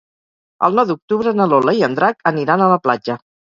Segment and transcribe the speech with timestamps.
[0.67, 3.19] El nou d'octubre na Lola i en Drac aniran a la platja.